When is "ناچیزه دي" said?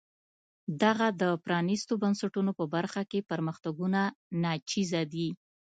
4.43-5.29